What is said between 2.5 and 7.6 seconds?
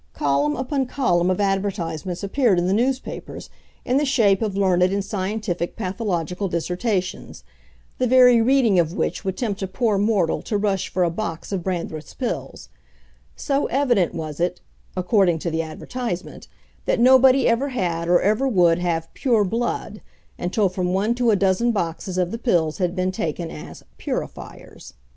in the newspapers, in the shape of learned and scientific pathological dissertations,